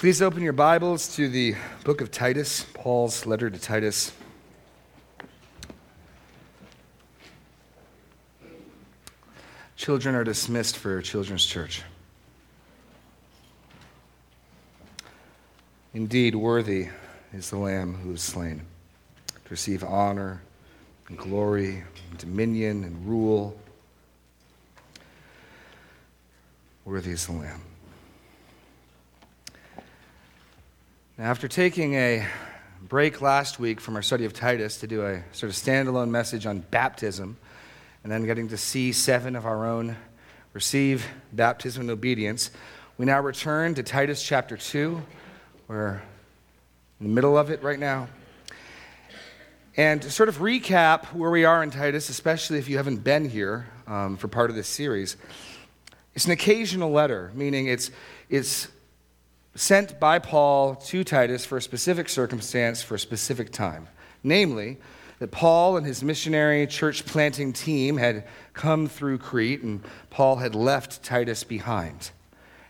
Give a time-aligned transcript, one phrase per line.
[0.00, 4.14] Please open your Bibles to the book of Titus, Paul's letter to Titus.
[9.76, 11.82] Children are dismissed for Children's Church.
[15.92, 16.88] Indeed, worthy
[17.34, 18.62] is the Lamb who is slain
[19.28, 20.40] to receive honor
[21.08, 23.54] and glory, and dominion and rule.
[26.86, 27.60] Worthy is the Lamb.
[31.20, 32.26] Now, after taking a
[32.80, 36.46] break last week from our study of Titus to do a sort of standalone message
[36.46, 37.36] on baptism,
[38.02, 39.98] and then getting to see seven of our own
[40.54, 42.50] receive baptism in obedience,
[42.96, 45.02] we now return to Titus chapter 2.
[45.68, 46.00] We're
[47.00, 48.08] in the middle of it right now.
[49.76, 53.28] And to sort of recap where we are in Titus, especially if you haven't been
[53.28, 55.18] here um, for part of this series,
[56.14, 57.90] it's an occasional letter, meaning it's,
[58.30, 58.68] it's
[59.54, 63.88] sent by Paul to Titus for a specific circumstance for a specific time.
[64.22, 64.78] Namely,
[65.18, 70.54] that Paul and his missionary church planting team had come through Crete, and Paul had
[70.54, 72.10] left Titus behind.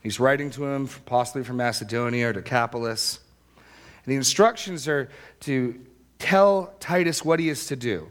[0.03, 3.21] He's writing to him, possibly from Macedonia or Nicopolis.
[3.57, 5.09] And the instructions are
[5.41, 5.81] to
[6.19, 8.09] tell Titus what he is to do,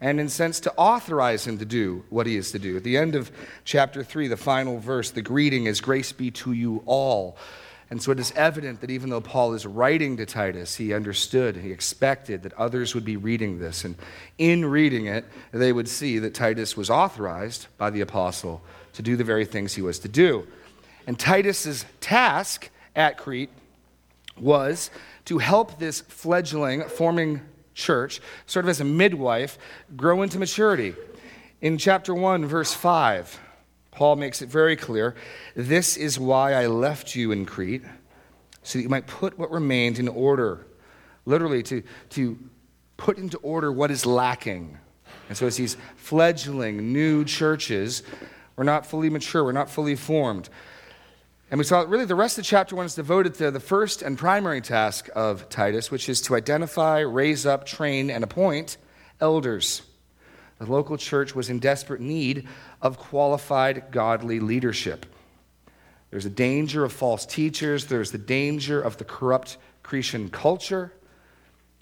[0.00, 2.76] and in sense to authorize him to do what he is to do.
[2.76, 3.32] At the end of
[3.64, 7.36] chapter 3, the final verse, the greeting is Grace be to you all.
[7.92, 11.56] And so it is evident that even though Paul is writing to Titus, he understood,
[11.56, 13.84] he expected that others would be reading this.
[13.84, 13.96] And
[14.38, 18.62] in reading it, they would see that Titus was authorized by the apostle
[18.94, 20.46] to do the very things he was to do.
[21.06, 23.50] And Titus's task at Crete
[24.38, 24.90] was
[25.26, 27.42] to help this fledgling, forming
[27.74, 29.58] church, sort of as a midwife,
[29.98, 30.94] grow into maturity.
[31.60, 33.38] In chapter 1, verse 5,
[33.92, 35.14] Paul makes it very clear
[35.54, 37.84] this is why I left you in Crete,
[38.62, 40.66] so that you might put what remained in order.
[41.24, 42.38] Literally, to, to
[42.96, 44.78] put into order what is lacking.
[45.28, 48.02] And so, as these fledgling new churches,
[48.56, 50.48] we're not fully mature, we're not fully formed.
[51.50, 54.16] And we saw really the rest of chapter one is devoted to the first and
[54.16, 58.78] primary task of Titus, which is to identify, raise up, train, and appoint
[59.20, 59.82] elders.
[60.62, 62.46] The local church was in desperate need
[62.80, 65.06] of qualified godly leadership.
[66.10, 70.92] There's a danger of false teachers, there's the danger of the corrupt Cretan culture.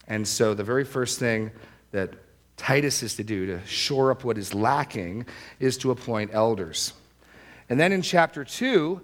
[0.08, 1.50] And so, the very first thing
[1.92, 2.14] that
[2.56, 5.26] Titus is to do to shore up what is lacking
[5.58, 6.94] is to appoint elders.
[7.68, 8.98] And then in chapter 2,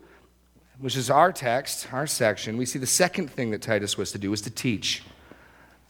[0.79, 4.19] which is our text, our section, we see the second thing that Titus was to
[4.19, 5.03] do was to teach.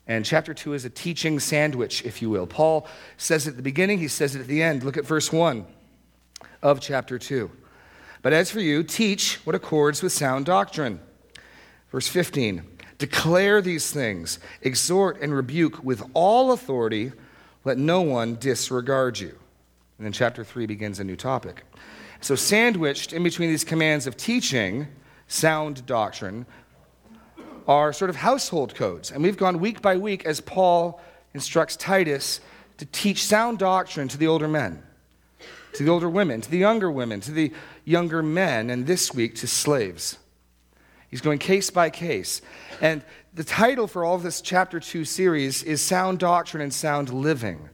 [0.06, 2.46] And chapter 2 is a teaching sandwich, if you will.
[2.46, 2.86] Paul
[3.16, 4.84] says it at the beginning, he says it at the end.
[4.84, 5.66] Look at verse 1
[6.62, 7.50] of chapter 2.
[8.22, 11.00] But as for you, teach what accords with sound doctrine.
[11.90, 12.62] Verse 15
[12.98, 17.12] Declare these things, exhort and rebuke with all authority,
[17.64, 19.36] let no one disregard you.
[19.98, 21.64] And then chapter 3 begins a new topic.
[22.20, 24.88] So, sandwiched in between these commands of teaching
[25.28, 26.46] sound doctrine
[27.66, 29.10] are sort of household codes.
[29.10, 31.00] And we've gone week by week as Paul
[31.34, 32.40] instructs Titus
[32.78, 34.82] to teach sound doctrine to the older men,
[35.74, 37.52] to the older women, to the younger women, to the
[37.84, 40.18] younger men, and this week to slaves.
[41.08, 42.42] He's going case by case.
[42.80, 43.02] And
[43.34, 47.68] the title for all of this chapter 2 series is Sound Doctrine and Sound Living.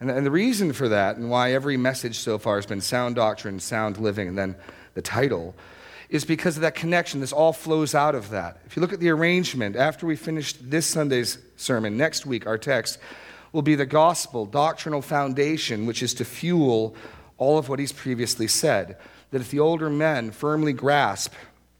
[0.00, 3.14] And, and the reason for that, and why every message so far has been sound
[3.14, 4.56] doctrine, sound living, and then
[4.94, 5.54] the title,
[6.08, 7.20] is because of that connection.
[7.20, 8.58] This all flows out of that.
[8.66, 12.58] If you look at the arrangement, after we finish this Sunday's sermon, next week our
[12.58, 12.98] text
[13.52, 16.94] will be the gospel, doctrinal foundation, which is to fuel
[17.38, 18.96] all of what he's previously said.
[19.30, 21.32] That if the older men firmly grasp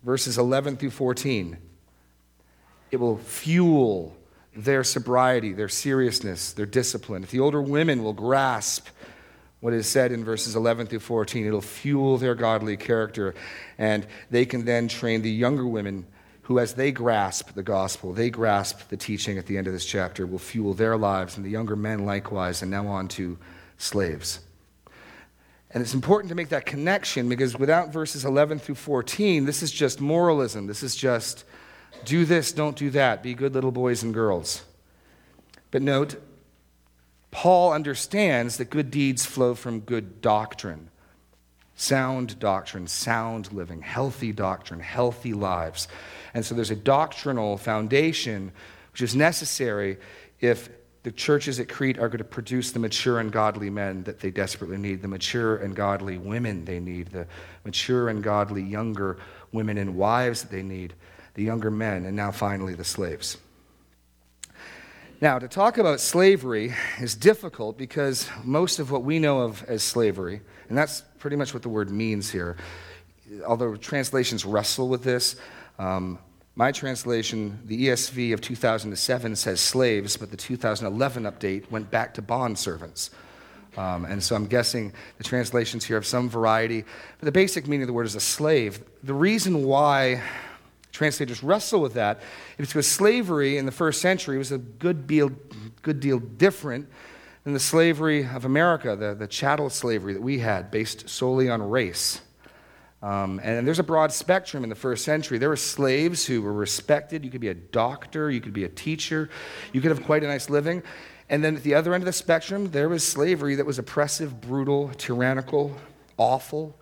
[0.02, 1.56] verses 11 through 14,
[2.90, 4.16] it will fuel
[4.56, 7.24] their sobriety, their seriousness, their discipline.
[7.24, 8.86] If the older women will grasp
[9.64, 13.34] what is said in verses 11 through 14, it'll fuel their godly character.
[13.78, 16.04] And they can then train the younger women
[16.42, 19.86] who, as they grasp the gospel, they grasp the teaching at the end of this
[19.86, 23.38] chapter, will fuel their lives, and the younger men likewise, and now on to
[23.78, 24.40] slaves.
[25.70, 29.72] And it's important to make that connection because without verses 11 through 14, this is
[29.72, 30.66] just moralism.
[30.66, 31.46] This is just
[32.04, 33.22] do this, don't do that.
[33.22, 34.62] Be good little boys and girls.
[35.70, 36.20] But note,
[37.34, 40.88] Paul understands that good deeds flow from good doctrine
[41.76, 45.88] sound doctrine, sound living, healthy doctrine, healthy lives.
[46.32, 48.52] And so there's a doctrinal foundation
[48.92, 49.98] which is necessary
[50.38, 50.68] if
[51.02, 54.30] the churches at Crete are going to produce the mature and godly men that they
[54.30, 57.26] desperately need, the mature and godly women they need, the
[57.64, 59.18] mature and godly younger
[59.50, 60.94] women and wives that they need
[61.34, 63.38] the younger men, and now finally the slaves.
[65.24, 69.82] Now, to talk about slavery is difficult because most of what we know of as
[69.82, 72.58] slavery, and that's pretty much what the word means here,
[73.46, 75.36] although translations wrestle with this,
[75.78, 76.18] um,
[76.56, 82.20] my translation, the ESV of 2007, says slaves, but the 2011 update went back to
[82.20, 83.08] bond servants.
[83.78, 86.82] Um, and so I'm guessing the translations here have some variety.
[86.82, 88.78] But the basic meaning of the word is a slave.
[89.02, 90.22] The reason why
[90.94, 92.20] translators wrestle with that
[92.56, 95.30] is because slavery in the first century was a good deal,
[95.82, 96.88] good deal different
[97.42, 101.60] than the slavery of America, the, the chattel slavery that we had, based solely on
[101.68, 102.20] race.
[103.02, 105.36] Um, and there's a broad spectrum in the first century.
[105.36, 107.24] There were slaves who were respected.
[107.24, 109.28] You could be a doctor, you could be a teacher,
[109.72, 110.82] you could have quite a nice living.
[111.28, 114.40] And then at the other end of the spectrum, there was slavery that was oppressive,
[114.40, 115.76] brutal, tyrannical,
[116.16, 116.78] awful.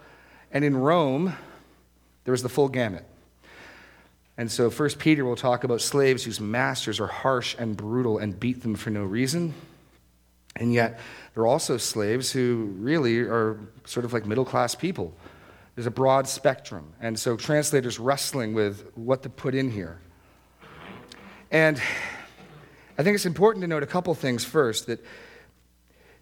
[0.53, 1.35] And in Rome,
[2.25, 3.07] there was the full gamut.
[4.39, 8.39] And so, First Peter will talk about slaves whose masters are harsh and brutal and
[8.39, 9.55] beat them for no reason.
[10.57, 11.01] And yet,
[11.35, 15.15] there are also slaves who really are sort of like middle class people
[15.75, 16.93] there's a broad spectrum.
[17.01, 20.01] And so translators wrestling with what to put in here.
[21.51, 21.81] And
[22.99, 25.05] I think it's important to note a couple things first that,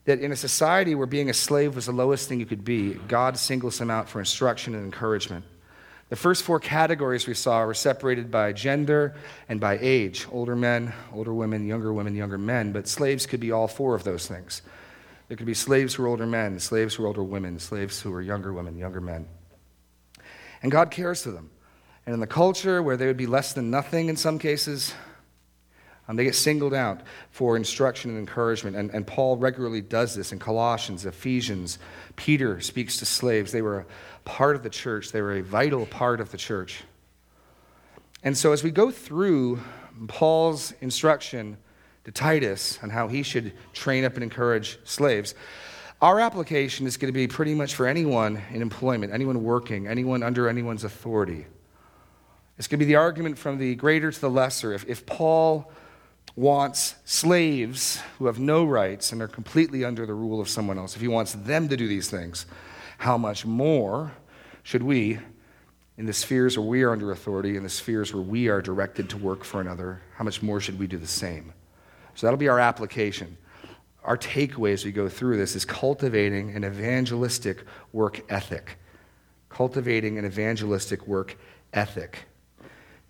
[0.04, 2.94] that in a society where being a slave was the lowest thing you could be,
[3.08, 5.44] God singles them out for instruction and encouragement.
[6.10, 9.14] The first four categories we saw were separated by gender
[9.48, 13.52] and by age older men, older women, younger women, younger men, but slaves could be
[13.52, 14.62] all four of those things.
[15.28, 18.10] There could be slaves who were older men, slaves who were older women, slaves who
[18.10, 19.28] were younger women, younger men.
[20.64, 21.50] And God cares for them.
[22.04, 24.92] And in the culture where they would be less than nothing in some cases,
[26.10, 28.74] um, they get singled out for instruction and encouragement.
[28.74, 31.78] And, and Paul regularly does this in Colossians, Ephesians.
[32.16, 33.52] Peter speaks to slaves.
[33.52, 33.86] They were a
[34.24, 36.82] part of the church, they were a vital part of the church.
[38.24, 39.60] And so as we go through
[40.08, 41.56] Paul's instruction
[42.02, 45.36] to Titus on how he should train up and encourage slaves,
[46.02, 50.24] our application is going to be pretty much for anyone in employment, anyone working, anyone
[50.24, 51.46] under anyone's authority.
[52.58, 54.72] It's going to be the argument from the greater to the lesser.
[54.72, 55.70] If, if Paul
[56.36, 60.94] wants slaves who have no rights and are completely under the rule of someone else,
[60.94, 62.46] if he wants them to do these things,
[62.98, 64.12] how much more
[64.62, 65.18] should we,
[65.96, 69.10] in the spheres where we are under authority, in the spheres where we are directed
[69.10, 71.52] to work for another, how much more should we do the same?
[72.14, 73.36] So that'll be our application
[74.04, 78.78] our takeaway as we go through this is cultivating an evangelistic work ethic.
[79.48, 81.36] Cultivating an evangelistic work
[81.72, 82.24] ethic.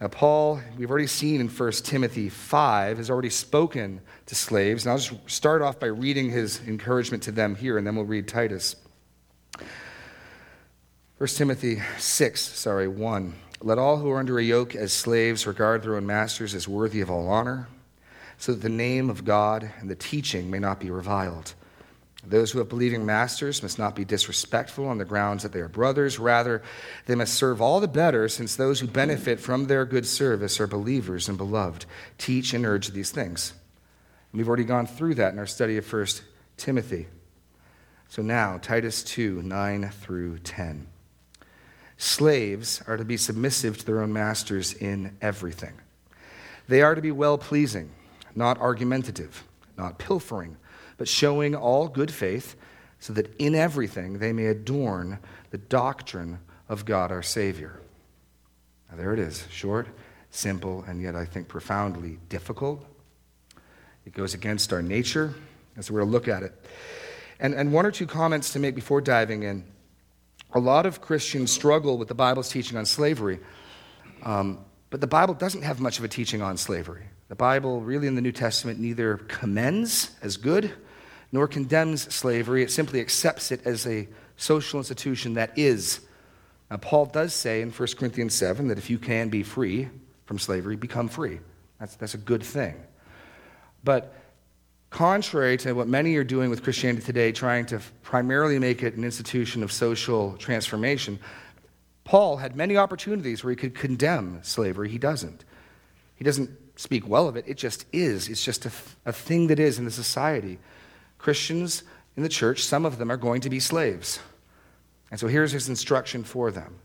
[0.00, 4.86] Now, Paul, we've already seen in 1 Timothy 5, has already spoken to slaves.
[4.86, 8.06] And I'll just start off by reading his encouragement to them here, and then we'll
[8.06, 8.76] read Titus.
[11.18, 13.34] 1 Timothy 6, sorry, 1.
[13.60, 17.02] Let all who are under a yoke as slaves regard their own masters as worthy
[17.02, 17.68] of all honor
[18.38, 21.52] so that the name of God and the teaching may not be reviled.
[22.26, 25.68] Those who have believing masters must not be disrespectful on the grounds that they are
[25.68, 26.18] brothers.
[26.18, 26.62] Rather,
[27.06, 30.66] they must serve all the better, since those who benefit from their good service are
[30.66, 31.86] believers and beloved.
[32.18, 33.54] Teach and urge these things.
[34.32, 36.06] And we've already gone through that in our study of 1
[36.56, 37.08] Timothy.
[38.08, 40.86] So now, Titus 2 9 through 10.
[41.96, 45.74] Slaves are to be submissive to their own masters in everything,
[46.68, 47.92] they are to be well pleasing
[48.34, 49.44] not argumentative,
[49.76, 50.56] not pilfering,
[51.00, 52.56] but showing all good faith,
[52.98, 56.38] so that in everything they may adorn the doctrine
[56.68, 57.80] of God our Savior.
[58.90, 59.88] Now, there it is short,
[60.28, 62.84] simple, and yet I think profoundly difficult.
[64.04, 65.32] It goes against our nature,
[65.74, 66.66] and so we're going to look at it.
[67.40, 69.64] And, and one or two comments to make before diving in.
[70.52, 73.38] A lot of Christians struggle with the Bible's teaching on slavery,
[74.22, 77.04] um, but the Bible doesn't have much of a teaching on slavery.
[77.30, 80.74] The Bible, really in the New Testament, neither commends as good
[81.32, 82.62] nor condemns slavery.
[82.62, 86.00] It simply accepts it as a social institution that is.
[86.70, 89.88] Now, Paul does say in 1 Corinthians 7 that if you can be free
[90.24, 91.40] from slavery, become free.
[91.78, 92.74] That's, that's a good thing.
[93.82, 94.14] But
[94.90, 99.04] contrary to what many are doing with Christianity today, trying to primarily make it an
[99.04, 101.18] institution of social transformation,
[102.04, 104.88] Paul had many opportunities where he could condemn slavery.
[104.88, 105.44] He doesn't.
[106.16, 107.44] He doesn't speak well of it.
[107.46, 108.28] It just is.
[108.28, 108.72] It's just a,
[109.06, 110.58] a thing that is in the society.
[111.20, 111.82] Christians
[112.16, 114.20] in the church, some of them are going to be slaves.
[115.10, 116.78] And so here's his instruction for them.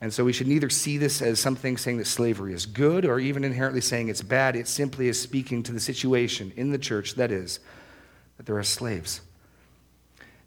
[0.00, 3.18] And so we should neither see this as something saying that slavery is good or
[3.18, 4.54] even inherently saying it's bad.
[4.54, 7.60] It simply is speaking to the situation in the church that is,
[8.36, 9.22] that there are slaves.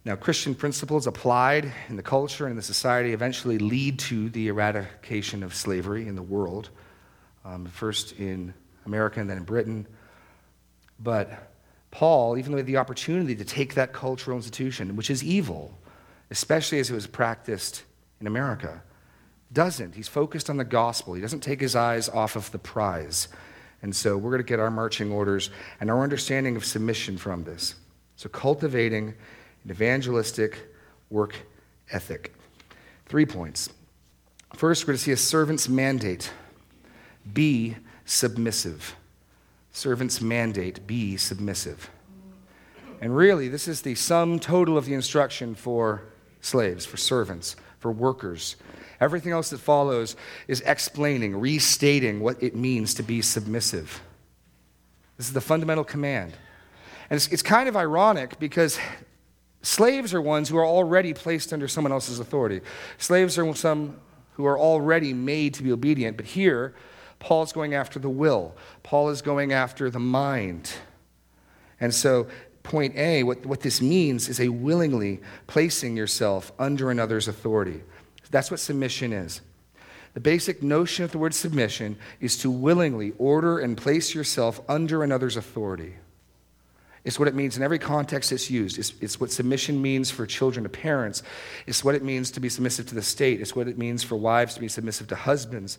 [0.06, 4.48] Now, Christian principles applied in the culture and in the society eventually lead to the
[4.48, 6.70] eradication of slavery in the world.
[7.48, 8.54] um, first in
[8.86, 9.88] America and then in Britain.
[11.00, 11.47] But
[11.98, 15.76] Paul, even though he had the opportunity to take that cultural institution, which is evil,
[16.30, 17.86] especially as it was practiced
[18.22, 18.84] in America,
[19.52, 19.96] doesn't.
[19.96, 21.16] He's focused on the gospel.
[21.16, 23.30] He doesn't take his eyes off of the prize.
[23.82, 25.50] And so we're going to get our marching orders
[25.80, 27.74] and our understanding of submission from this.
[28.16, 29.16] So, cultivating
[29.64, 30.60] an evangelistic
[31.10, 31.36] work
[31.90, 32.36] ethic.
[33.08, 33.70] Three points.
[34.54, 36.32] First, we're going to see a servant's mandate
[37.34, 37.76] be
[38.06, 38.96] submissive.
[39.78, 41.92] Servant's mandate be submissive.
[43.00, 46.02] And really, this is the sum total of the instruction for
[46.42, 48.56] slaves, for servants, for workers.
[49.00, 50.16] Everything else that follows
[50.48, 54.02] is explaining, restating what it means to be submissive.
[55.16, 56.34] This is the fundamental command.
[57.12, 58.80] And it's, it's kind of ironic because
[59.62, 62.62] slaves are ones who are already placed under someone else's authority.
[62.98, 64.00] Slaves are some
[64.34, 66.18] who are already made to be obedient.
[66.18, 66.74] But here,
[67.20, 70.72] Paul's going after the will, Paul is going after the mind.
[71.80, 72.28] And so,
[72.64, 77.82] point A, what, what this means is a willingly placing yourself under another's authority.
[78.32, 79.42] That's what submission is.
[80.14, 85.04] The basic notion of the word submission is to willingly order and place yourself under
[85.04, 85.94] another's authority.
[87.06, 88.80] It's what it means in every context it's used.
[88.80, 91.24] It's, it's, what submission means for children to parents.
[91.66, 93.40] It's what it means to be submissive to the state.
[93.40, 95.78] It's what it means for wives to be submissive to husbands.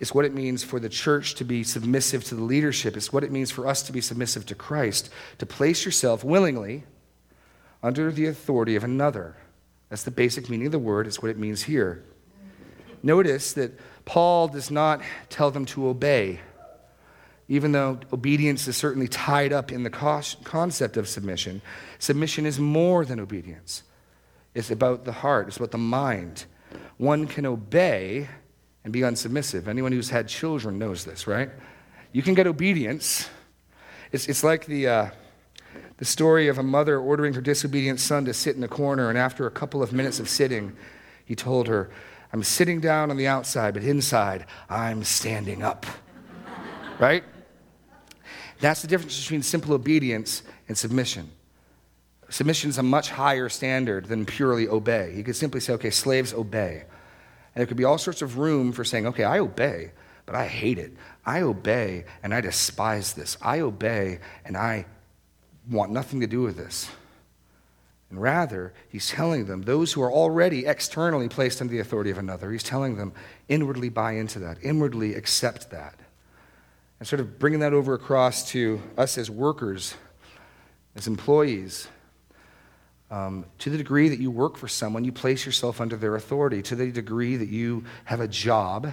[0.00, 2.96] It's what it means for the church to be submissive to the leadership.
[2.96, 6.84] It's what it means for us to be submissive to Christ, to place yourself willingly
[7.82, 9.36] under the authority of another.
[9.90, 12.02] That's the basic meaning of the word, it's what it means here.
[13.02, 16.40] Notice that Paul does not tell them to obey,
[17.48, 21.60] even though obedience is certainly tied up in the concept of submission.
[21.98, 23.82] Submission is more than obedience,
[24.54, 26.46] it's about the heart, it's about the mind.
[26.96, 28.28] One can obey
[28.84, 29.68] and be unsubmissive.
[29.68, 31.50] Anyone who's had children knows this, right?
[32.12, 33.28] You can get obedience.
[34.12, 35.10] It's, it's like the, uh,
[35.98, 39.18] the story of a mother ordering her disobedient son to sit in a corner, and
[39.18, 40.76] after a couple of minutes of sitting,
[41.24, 41.90] he told her,
[42.32, 45.86] I'm sitting down on the outside, but inside, I'm standing up.
[46.98, 47.24] right?
[48.60, 51.30] That's the difference between simple obedience and submission.
[52.28, 55.12] Submission is a much higher standard than purely obey.
[55.16, 56.84] You could simply say, okay, slaves obey.
[57.54, 59.92] And there could be all sorts of room for saying, okay, I obey,
[60.26, 60.92] but I hate it.
[61.26, 63.36] I obey and I despise this.
[63.42, 64.86] I obey and I
[65.68, 66.88] want nothing to do with this.
[68.10, 72.18] And rather, he's telling them, those who are already externally placed under the authority of
[72.18, 73.12] another, he's telling them,
[73.48, 75.94] inwardly buy into that, inwardly accept that.
[76.98, 79.94] And sort of bringing that over across to us as workers,
[80.96, 81.86] as employees.
[83.10, 86.62] Um, to the degree that you work for someone, you place yourself under their authority.
[86.62, 88.92] To the degree that you have a job,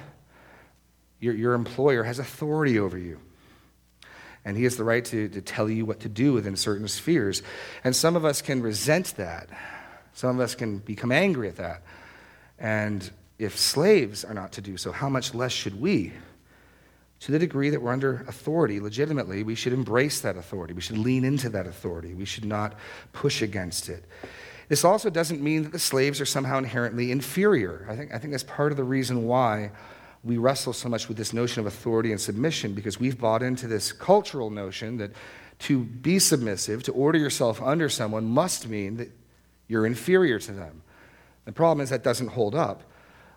[1.20, 3.20] your, your employer has authority over you
[4.48, 7.44] and he has the right to, to tell you what to do within certain spheres.
[7.84, 9.50] And some of us can resent that.
[10.14, 11.84] Some of us can become angry at that.
[12.58, 16.14] And if slaves are not to do so, how much less should we?
[17.22, 20.74] To the degree that we're under authority legitimately, we should embrace that authority.
[20.74, 22.14] We should lean into that authority.
[22.14, 22.76] We should not
[23.12, 24.06] push against it.
[24.70, 27.88] This also doesn't mean that the slaves are somehow inherently inferior.
[27.90, 29.72] I think, I think that's part of the reason why
[30.24, 33.68] we wrestle so much with this notion of authority and submission because we've bought into
[33.68, 35.12] this cultural notion that
[35.60, 39.10] to be submissive, to order yourself under someone, must mean that
[39.68, 40.82] you're inferior to them.
[41.46, 42.84] The problem is that doesn't hold up.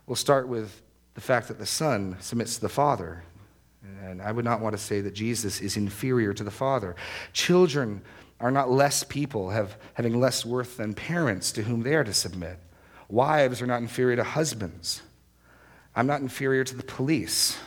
[0.06, 0.82] We'll start with
[1.14, 3.22] the fact that the Son submits to the Father.
[3.82, 6.96] And I would not want to say that Jesus is inferior to the Father.
[7.32, 8.02] Children
[8.40, 12.14] are not less people, have, having less worth than parents to whom they are to
[12.14, 12.58] submit.
[13.08, 15.02] Wives are not inferior to husbands.
[15.94, 17.58] I'm not inferior to the police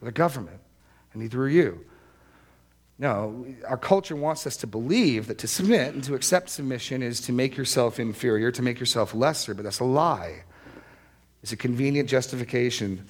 [0.00, 0.60] the government,
[1.12, 1.84] and neither are you.
[3.00, 7.20] No, our culture wants us to believe that to submit and to accept submission is
[7.22, 10.42] to make yourself inferior, to make yourself lesser, but that's a lie.
[11.42, 13.06] It's a convenient justification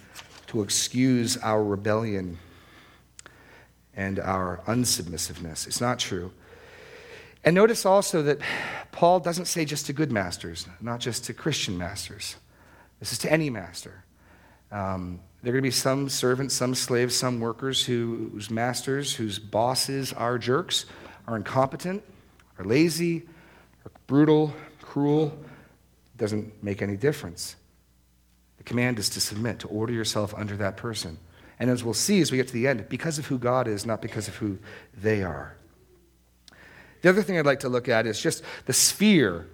[0.48, 2.38] to excuse our rebellion
[3.98, 5.66] and our unsubmissiveness.
[5.66, 6.30] It's not true.
[7.44, 8.38] And notice also that
[8.92, 12.36] Paul doesn't say just to good masters, not just to Christian masters.
[13.00, 14.04] This is to any master.
[14.70, 19.16] Um, there are going to be some servants, some slaves, some workers who, whose masters,
[19.16, 20.84] whose bosses are jerks,
[21.26, 22.04] are incompetent,
[22.56, 23.24] are lazy,
[23.84, 25.36] are brutal, cruel.
[26.14, 27.56] It doesn't make any difference.
[28.58, 31.18] The command is to submit, to order yourself under that person.
[31.60, 33.84] And as we'll see as we get to the end, because of who God is,
[33.84, 34.58] not because of who
[34.96, 35.56] they are.
[37.02, 39.46] The other thing I'd like to look at is just the sphere.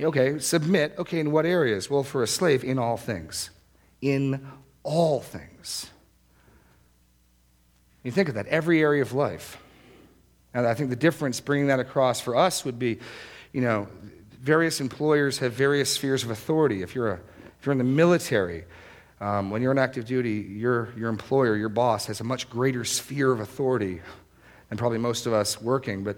[0.00, 0.94] Okay, submit.
[0.98, 1.88] Okay, in what areas?
[1.88, 3.50] Well, for a slave, in all things
[4.02, 4.44] in
[4.82, 5.88] all things.
[8.02, 9.56] You think of that, every area of life.
[10.52, 12.98] And I think the difference bringing that across for us would be,
[13.52, 13.86] you know,
[14.40, 16.82] various employers have various spheres of authority.
[16.82, 17.20] If you're, a,
[17.58, 18.64] if you're in the military,
[19.22, 22.84] um, when you're on active duty, your, your employer, your boss, has a much greater
[22.84, 24.00] sphere of authority
[24.68, 26.02] than probably most of us working.
[26.02, 26.16] But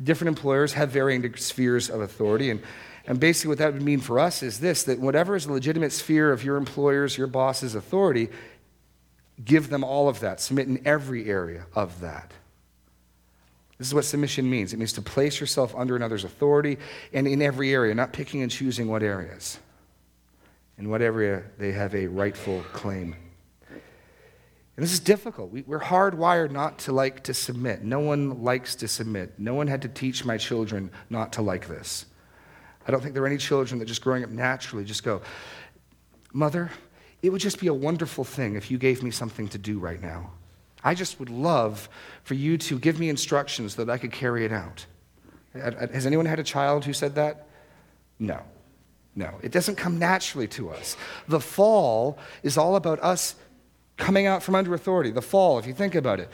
[0.00, 2.50] different employers have varying spheres of authority.
[2.50, 2.62] And,
[3.08, 5.90] and basically, what that would mean for us is this that whatever is the legitimate
[5.90, 8.28] sphere of your employer's, your boss's authority,
[9.44, 10.40] give them all of that.
[10.40, 12.30] Submit in every area of that.
[13.78, 16.78] This is what submission means it means to place yourself under another's authority
[17.12, 19.58] and in every area, not picking and choosing what areas
[20.78, 23.16] in whatever they have a rightful claim.
[24.76, 25.50] And this is difficult.
[25.50, 27.84] We, are hardwired not to like to submit.
[27.84, 29.34] No one likes to submit.
[29.38, 32.06] No one had to teach my children not to like this.
[32.86, 35.22] I don't think there are any children that just growing up naturally just go,
[36.32, 36.70] Mother,
[37.22, 40.02] it would just be a wonderful thing if you gave me something to do right
[40.02, 40.32] now.
[40.82, 41.88] I just would love
[42.24, 44.84] for you to give me instructions that I could carry it out.
[45.54, 47.46] Has anyone had a child who said that?
[48.18, 48.42] No.
[49.16, 50.96] No, it doesn't come naturally to us.
[51.28, 53.36] The fall is all about us
[53.96, 55.10] coming out from under authority.
[55.10, 56.28] The fall, if you think about it,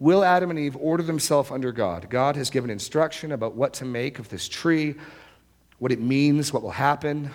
[0.00, 2.10] will Adam and Eve order themselves under God?
[2.10, 4.96] God has given instruction about what to make of this tree,
[5.78, 7.30] what it means, what will happen.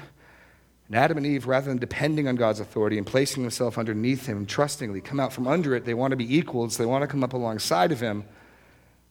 [0.88, 4.46] And Adam and Eve, rather than depending on God's authority and placing themselves underneath Him,
[4.46, 7.24] trustingly come out from under it, they want to be equals, they want to come
[7.24, 8.26] up alongside of Him.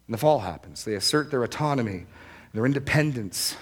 [0.07, 0.85] And the fall happens.
[0.85, 2.05] They assert their autonomy,
[2.53, 3.57] their independence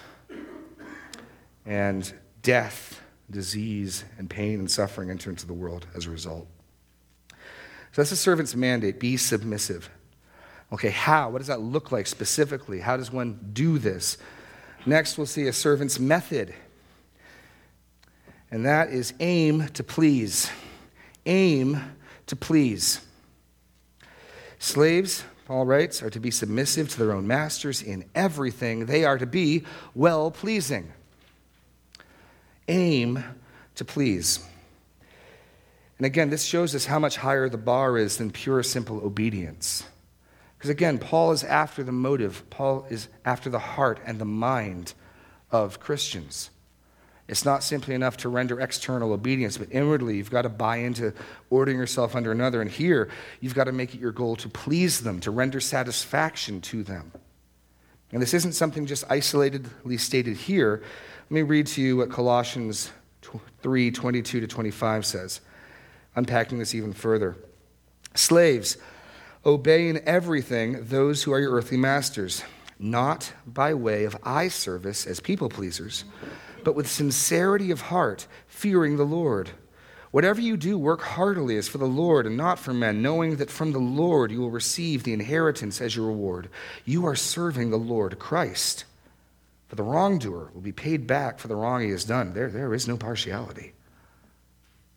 [1.67, 3.01] and death,
[3.31, 6.47] disease, and pain and suffering enter into the world as a result.
[7.31, 9.91] So that's the servant's mandate be submissive.
[10.73, 11.31] Okay, how?
[11.31, 12.81] What does that look like specifically?
[12.81, 14.17] How does one do this?
[14.87, 16.55] Next, we'll see a servant's method,
[18.51, 20.51] and that is aim to please.
[21.27, 21.81] Aim
[22.27, 23.01] to please.
[24.59, 28.87] Slaves, Paul writes, are to be submissive to their own masters in everything.
[28.87, 30.93] They are to be well pleasing
[32.69, 33.23] aim
[33.75, 34.45] to please.
[35.99, 39.85] And again, this shows us how much higher the bar is than pure, simple obedience.
[40.59, 44.95] Because again, Paul is after the motive, Paul is after the heart and the mind
[45.51, 46.51] of Christians.
[47.29, 51.15] It's not simply enough to render external obedience, but inwardly, you've got to buy into
[51.51, 52.61] ordering yourself under another.
[52.61, 53.09] And here,
[53.41, 57.13] you've got to make it your goal to please them, to render satisfaction to them.
[58.13, 60.83] And this isn't something just isolatedly stated here,
[61.33, 62.91] let me read to you what Colossians
[63.63, 65.41] 3 22 to 25 says,
[66.15, 67.39] unpacking this even further.
[68.15, 68.77] Slaves,
[69.47, 72.45] obey in everything those who are your earthly masters,
[72.79, 76.05] not by way of eye service as people pleasers,
[76.65, 79.53] but with sincerity of heart, fearing the Lord.
[80.11, 83.51] Whatever you do, work heartily as for the Lord and not for men, knowing that
[83.51, 86.51] from the Lord you will receive the inheritance as your reward.
[86.85, 88.85] You are serving the Lord Christ.
[89.73, 92.35] For the wrongdoer will be paid back for the wrong he has done.
[92.35, 93.73] There, there is no partiality.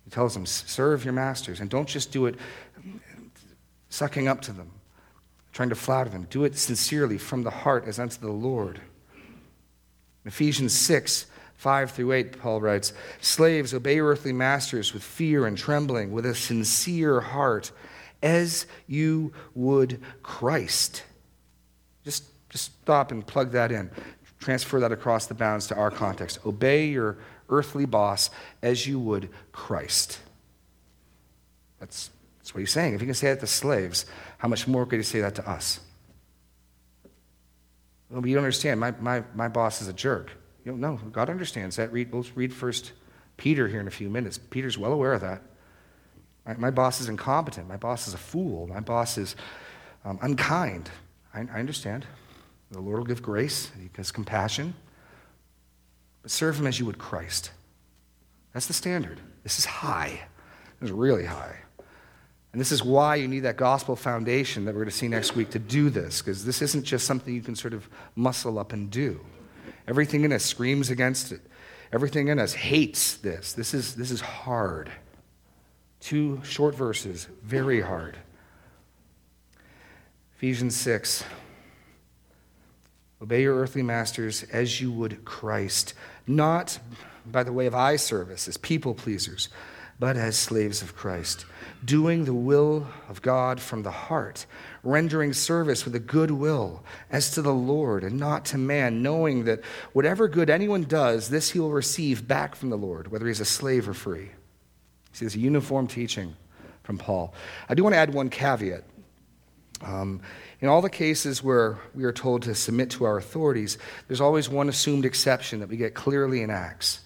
[0.04, 2.36] He tells them, serve your masters, and don't just do it
[3.88, 4.70] sucking up to them,
[5.54, 6.28] trying to flatter them.
[6.30, 8.82] Do it sincerely from the heart as unto the Lord.
[9.16, 15.48] In Ephesians 6, 5 through 8, Paul writes, Slaves, obey your earthly masters with fear
[15.48, 17.72] and trembling, with a sincere heart,
[18.22, 21.04] as you would Christ.
[22.04, 23.90] Just, just stop and plug that in
[24.46, 26.38] transfer that across the bounds to our context.
[26.46, 27.18] Obey your
[27.50, 28.30] earthly boss
[28.62, 30.20] as you would Christ.
[31.80, 32.94] That's, that's what he's saying.
[32.94, 34.06] If he can say that to slaves,
[34.38, 35.80] how much more could he say that to us?
[38.12, 38.80] Well, you don't understand.
[38.80, 40.30] My, my, my boss is a jerk.
[40.64, 41.00] You don't know.
[41.12, 41.92] God understands that.
[41.92, 42.92] Read, we'll read first
[43.38, 44.38] Peter here in a few minutes.
[44.38, 45.42] Peter's well aware of that.
[46.46, 47.68] My, my boss is incompetent.
[47.68, 48.68] My boss is a fool.
[48.68, 49.36] My boss is
[50.04, 50.92] um, unkind.
[51.34, 52.06] I, I understand.
[52.72, 54.74] The Lord will give grace, He has compassion.
[56.22, 57.52] But serve Him as you would Christ.
[58.54, 59.20] That's the standard.
[59.44, 60.22] This is high.
[60.80, 61.58] This is really high.
[62.52, 65.36] And this is why you need that gospel foundation that we're going to see next
[65.36, 68.72] week to do this, because this isn't just something you can sort of muscle up
[68.72, 69.20] and do.
[69.88, 71.42] Everything in us screams against it.
[71.92, 73.54] Everything in us hates this.
[73.54, 74.90] This is, this is hard.
[76.00, 78.18] Two short verses, very hard.
[80.38, 81.24] Ephesians 6,
[83.26, 85.96] Obey your earthly masters as you would Christ,
[86.28, 86.78] not
[87.26, 89.50] by the way of eye service as people pleasers,
[89.98, 91.48] but as slaves of Christ,
[91.84, 94.46] doing the will of God from the heart,
[94.84, 99.46] rendering service with a good will as to the Lord and not to man, knowing
[99.46, 99.62] that
[99.94, 103.46] whatever good anyone does, this he will receive back from the Lord, whether he's a
[103.46, 104.30] slave or free.
[105.14, 106.36] See, there's a uniform teaching
[106.84, 107.34] from Paul.
[107.68, 108.84] I do want to add one caveat
[109.82, 110.22] Um,
[110.66, 114.50] in all the cases where we are told to submit to our authorities, there's always
[114.50, 117.02] one assumed exception that we get clearly in Acts.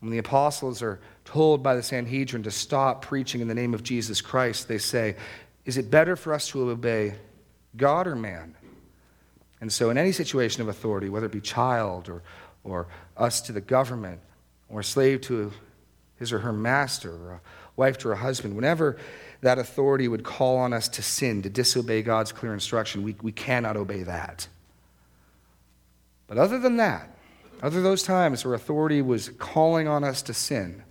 [0.00, 3.82] When the apostles are told by the Sanhedrin to stop preaching in the name of
[3.82, 5.16] Jesus Christ, they say,
[5.64, 7.14] Is it better for us to obey
[7.78, 8.54] God or man?
[9.62, 12.22] And so, in any situation of authority, whether it be child or,
[12.62, 14.20] or us to the government,
[14.68, 15.50] or slave to
[16.18, 17.40] his or her master, or a
[17.74, 18.98] wife to her husband, whenever
[19.42, 23.32] that authority would call on us to sin, to disobey God's clear instruction, we, we
[23.32, 24.46] cannot obey that.
[26.28, 27.16] But other than that,
[27.60, 30.82] other those times where authority was calling on us to sin,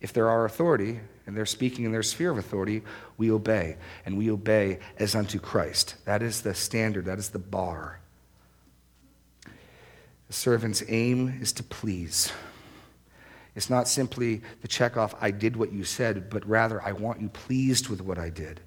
[0.00, 2.82] if there are authority and they're speaking in their sphere of authority,
[3.16, 3.76] we obey.
[4.04, 5.94] And we obey as unto Christ.
[6.04, 8.00] That is the standard, that is the bar.
[10.26, 12.32] The servant's aim is to please.
[13.54, 17.20] It's not simply the check off, I did what you said, but rather, I want
[17.20, 18.60] you pleased with what I did.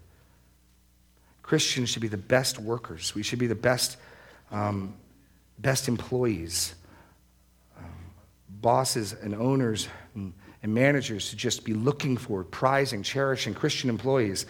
[1.44, 3.14] Christians should be the best workers.
[3.14, 3.98] We should be the best,
[4.52, 4.96] um,
[5.60, 6.76] best employees.
[7.78, 7.86] Um,
[8.50, 14.46] bosses and owners and and managers to just be looking for, prizing, cherishing Christian employees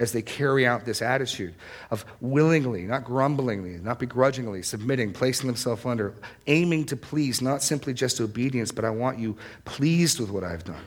[0.00, 1.54] as they carry out this attitude
[1.90, 6.14] of willingly, not grumblingly, not begrudgingly, submitting, placing themselves under,
[6.46, 10.64] aiming to please, not simply just obedience, but I want you pleased with what I've
[10.64, 10.82] done.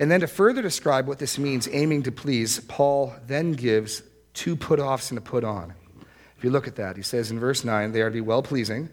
[0.00, 4.02] And then to further describe what this means, aiming to please, Paul then gives
[4.34, 5.74] two put offs and a put on.
[6.36, 8.42] If you look at that, he says in verse 9, they are to be well
[8.42, 8.90] pleasing,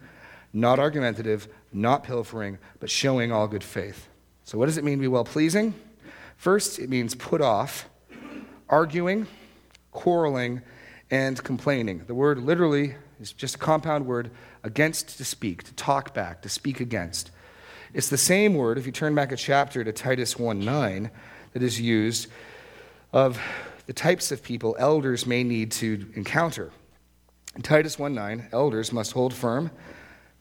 [0.53, 4.07] not argumentative, not pilfering, but showing all good faith.
[4.45, 5.73] So, what does it mean to be well pleasing?
[6.37, 7.89] First, it means put off,
[8.73, 9.27] arguing,
[9.91, 10.59] quarreling,
[11.11, 12.01] and complaining.
[12.07, 14.31] The word literally is just a compound word
[14.63, 17.29] against to speak, to talk back, to speak against.
[17.93, 21.11] It's the same word, if you turn back a chapter to Titus 1 9,
[21.51, 22.29] that is used
[23.13, 23.39] of
[23.85, 26.71] the types of people elders may need to encounter.
[27.55, 29.69] In Titus 1 9, elders must hold firm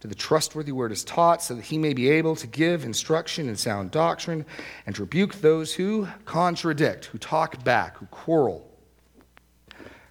[0.02, 3.48] to the trustworthy word is taught, so that he may be able to give instruction
[3.48, 4.44] in sound doctrine
[4.84, 8.68] and to rebuke those who contradict, who talk back, who quarrel.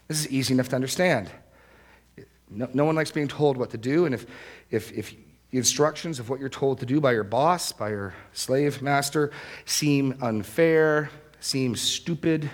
[0.08, 1.30] This is easy enough to understand.
[2.50, 4.26] No, no one likes being told what to do, and if,
[4.70, 5.14] if, if
[5.50, 9.32] the instructions of what you're told to do by your boss, by your slave master,
[9.66, 11.10] seem unfair,
[11.42, 12.50] seem stupid,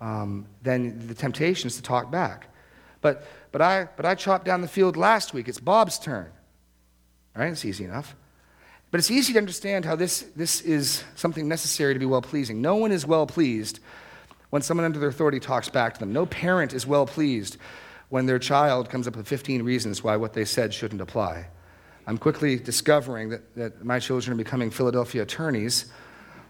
[0.00, 2.46] um, then the temptation is to talk back.
[3.02, 5.46] But, but, I, but I chopped down the field last week.
[5.46, 6.32] It's Bob's turn.
[7.38, 7.52] Right?
[7.52, 8.16] It's easy enough.
[8.90, 12.60] But it's easy to understand how this, this is something necessary to be well pleasing.
[12.60, 13.78] No one is well pleased
[14.50, 16.12] when someone under their authority talks back to them.
[16.12, 17.56] No parent is well pleased
[18.08, 21.46] when their child comes up with 15 reasons why what they said shouldn't apply.
[22.08, 25.92] I'm quickly discovering that, that my children are becoming Philadelphia attorneys.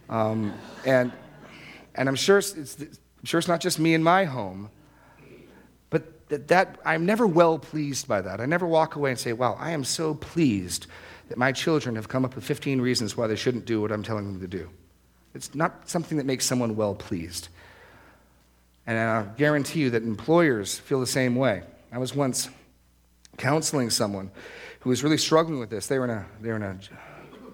[0.09, 0.55] Um,
[0.87, 1.12] and,
[1.96, 4.70] and I'm sure it's, I'm sure it's not just me in my home,
[6.29, 8.41] that, that I'm never well pleased by that.
[8.41, 10.87] I never walk away and say, wow, I am so pleased
[11.29, 14.03] that my children have come up with 15 reasons why they shouldn't do what I'm
[14.03, 14.69] telling them to do.
[15.35, 17.49] It's not something that makes someone well pleased.
[18.87, 21.62] And I guarantee you that employers feel the same way.
[21.93, 22.49] I was once
[23.37, 24.31] counseling someone
[24.81, 25.87] who was really struggling with this.
[25.87, 26.79] They were in a, they were in a,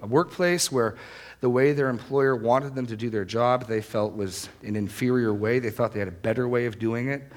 [0.03, 0.97] a workplace where
[1.41, 5.35] the way their employer wanted them to do their job they felt was an inferior
[5.35, 5.59] way.
[5.59, 7.31] They thought they had a better way of doing it.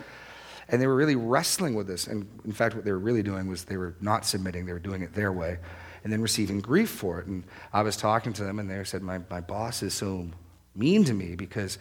[0.70, 2.08] And they were really wrestling with this.
[2.08, 4.80] And in fact, what they were really doing was they were not submitting, they were
[4.80, 5.60] doing it their way
[6.08, 7.28] and then receiving grief for it.
[7.28, 10.30] And I was talking to them, and they said, My, my boss is so
[10.74, 11.78] mean to me because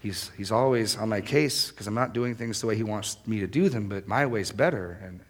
[0.00, 3.18] he's, he's always on my case because I'm not doing things the way he wants
[3.26, 4.98] me to do them, but my way's better.
[5.04, 5.20] And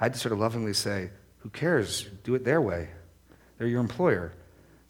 [0.00, 1.10] I had to sort of lovingly say,
[1.40, 2.08] Who cares?
[2.24, 2.88] Do it their way.
[3.58, 4.32] They're your employer.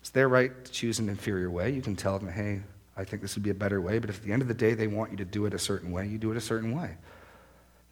[0.00, 1.70] It's their right to choose an inferior way.
[1.70, 2.62] You can tell them, Hey,
[2.96, 4.54] I think this would be a better way, but if at the end of the
[4.54, 6.72] day they want you to do it a certain way, you do it a certain
[6.72, 6.96] way.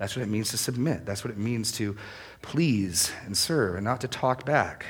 [0.00, 1.04] That's what it means to submit.
[1.04, 1.94] That's what it means to
[2.40, 4.86] please and serve and not to talk back.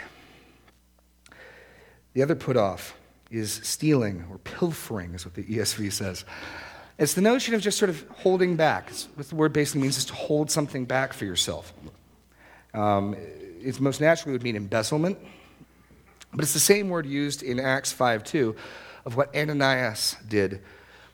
[2.13, 2.97] The other put off
[3.29, 6.25] is stealing or pilfering, is what the ESV says.
[6.97, 8.89] It's the notion of just sort of holding back.
[8.89, 11.73] It's what the word basically means is to hold something back for yourself.
[12.73, 13.17] Um,
[13.61, 15.19] it most naturally would mean embezzlement,
[16.33, 18.55] but it's the same word used in Acts 5 2
[19.07, 20.61] of what Ananias did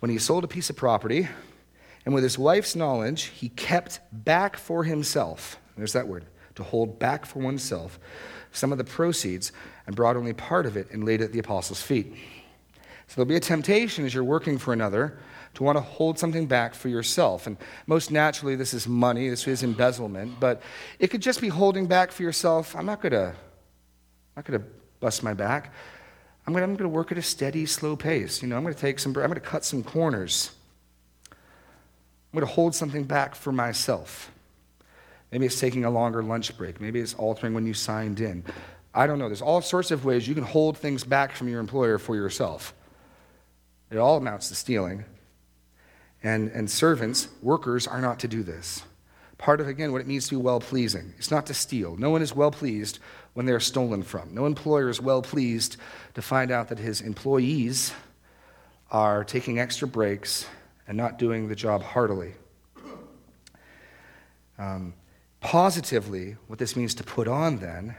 [0.01, 1.29] when he sold a piece of property
[2.07, 6.99] and with his wife's knowledge, he kept back for himself, there's that word, to hold
[6.99, 7.99] back for oneself,
[8.53, 9.53] some of the proceeds
[9.87, 12.15] and brought only part of it and laid it at the apostles' feet.
[13.09, 15.19] So there'll be a temptation as you're working for another
[15.55, 17.47] to want to hold something back for yourself.
[17.47, 20.63] And most naturally, this is money, this is embezzlement, but
[20.99, 22.77] it could just be holding back for yourself.
[22.77, 23.35] I'm not going to,
[24.37, 24.67] not going to
[25.01, 25.73] bust my back.
[26.47, 28.43] I'm going, to, I'm going to work at a steady, slow pace.
[28.43, 30.53] You know, I'm going to take some, I'm going to cut some corners.
[32.37, 34.31] Going to hold something back for myself.
[35.33, 36.83] Maybe it's taking a longer lunch break.
[36.83, 38.45] Maybe it's altering when you signed in.
[38.95, 39.31] I don't know.
[39.31, 42.75] There's all sorts of ways you can hold things back from your employer for yourself.
[43.91, 45.07] It all amounts to stealing.
[46.23, 48.83] And, and servants, workers, are not to do this.
[49.39, 51.15] Part of, again, what it means to be well pleasing.
[51.17, 51.97] It's not to steal.
[51.97, 52.99] No one is well pleased
[53.33, 54.35] when they're stolen from.
[54.35, 55.79] No employer is well pleased
[56.13, 57.95] to find out that his employees
[58.91, 60.45] are taking extra breaks
[60.89, 62.35] and not doing the job heartily.
[64.59, 64.95] Um,
[65.41, 67.97] positively, what this means to put on then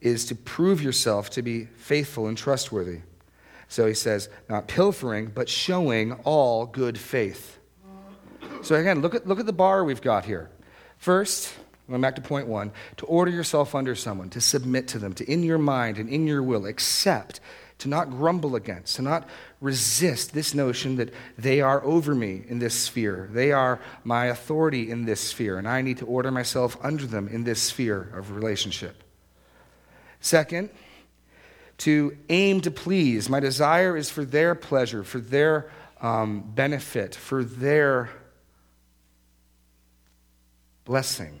[0.00, 3.00] is to prove yourself to be faithful and trustworthy.
[3.68, 7.58] So he says, not pilfering, but showing all good faith.
[8.62, 10.50] So again, look at, look at the bar we've got here.
[10.98, 11.52] First,
[11.88, 15.30] going back to point one, to order yourself under someone, to submit to them, to
[15.30, 17.40] in your mind and in your will accept,
[17.82, 19.28] to not grumble against, to not
[19.60, 23.28] resist this notion that they are over me in this sphere.
[23.32, 27.26] They are my authority in this sphere, and I need to order myself under them
[27.26, 29.02] in this sphere of relationship.
[30.20, 30.70] Second,
[31.78, 33.28] to aim to please.
[33.28, 35.68] My desire is for their pleasure, for their
[36.00, 38.10] um, benefit, for their
[40.84, 41.40] blessing.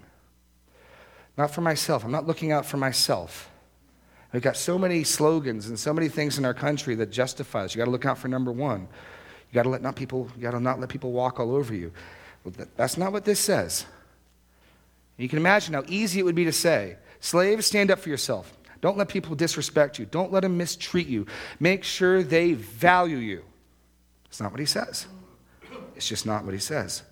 [1.36, 2.04] Not for myself.
[2.04, 3.48] I'm not looking out for myself.
[4.32, 7.74] We've got so many slogans and so many things in our country that justify this.
[7.74, 8.80] You got to look out for number one.
[8.80, 10.28] You got to let not people.
[10.36, 11.92] You got to not let people walk all over you.
[12.44, 13.84] Well, that's not what this says.
[15.18, 18.56] You can imagine how easy it would be to say, "Slaves, stand up for yourself.
[18.80, 20.06] Don't let people disrespect you.
[20.06, 21.26] Don't let them mistreat you.
[21.60, 23.44] Make sure they value you.
[24.26, 25.06] It's not what he says.
[25.94, 27.02] It's just not what he says.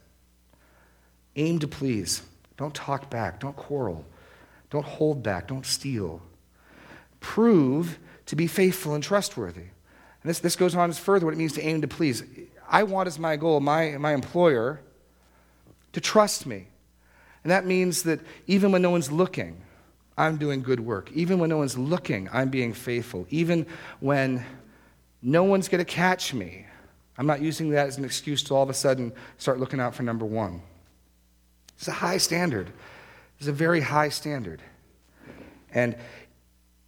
[1.37, 2.23] Aim to please.
[2.57, 3.39] Don't talk back.
[3.41, 4.05] Don't quarrel.
[4.71, 5.47] Don't hold back.
[5.47, 6.21] Don't steal.
[7.21, 9.61] Prove to be faithful and trustworthy.
[9.61, 12.23] And this, this goes on further what it means to aim to please.
[12.69, 14.81] I want as my goal, my, my employer,
[15.93, 16.67] to trust me.
[17.43, 19.63] And that means that even when no one's looking,
[20.17, 21.11] I'm doing good work.
[21.13, 23.27] Even when no one's looking, I'm being faithful.
[23.31, 23.67] Even
[24.01, 24.45] when
[25.23, 26.67] no one's going to catch me,
[27.17, 29.95] I'm not using that as an excuse to all of a sudden start looking out
[29.95, 30.63] for number one.
[31.77, 32.71] It's a high standard.
[33.39, 34.61] It's a very high standard.
[35.73, 35.97] And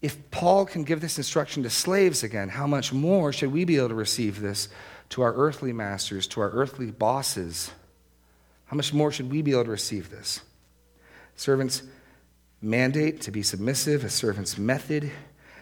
[0.02, 3.76] if Paul can give this instruction to slaves again, how much more should we be
[3.76, 4.68] able to receive this
[5.10, 7.70] to our earthly masters, to our earthly bosses?
[8.66, 10.40] How much more should we be able to receive this?
[11.36, 11.84] Servants,
[12.60, 15.12] mandate to be submissive, a servant's method,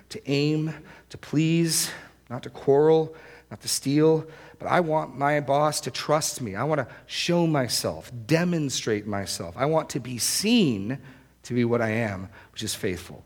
[0.09, 0.75] to aim,
[1.11, 1.91] to please,
[2.31, 3.15] not to quarrel,
[3.51, 4.27] not to steal.
[4.59, 6.57] But I want my boss to trust me.
[6.57, 9.55] I want to show myself, demonstrate myself.
[9.57, 10.99] I want to be seen
[11.43, 13.25] to be what I am, which is faithful.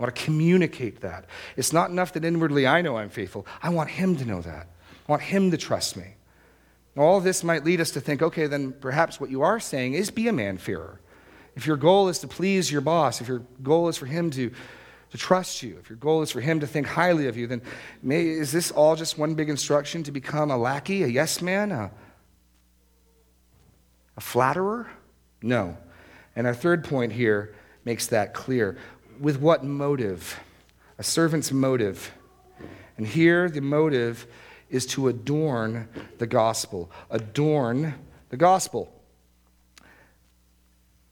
[0.00, 1.26] I want to communicate that.
[1.58, 3.46] It's not enough that inwardly I know I'm faithful.
[3.62, 4.66] I want him to know that.
[5.06, 6.14] I want him to trust me.
[6.96, 10.10] All this might lead us to think okay, then perhaps what you are saying is
[10.10, 11.02] be a man-fearer.
[11.54, 14.50] If your goal is to please your boss, if your goal is for him to,
[15.10, 17.60] to trust you, if your goal is for him to think highly of you, then
[18.02, 21.72] may, is this all just one big instruction to become a lackey, a yes man,
[21.72, 21.90] a,
[24.16, 24.90] a flatterer?
[25.42, 25.76] No.
[26.34, 28.78] And our third point here makes that clear.
[29.20, 30.40] With what motive?
[30.98, 32.12] A servant's motive.
[32.96, 34.26] And here the motive
[34.70, 36.90] is to adorn the gospel.
[37.10, 37.94] Adorn
[38.30, 38.92] the gospel.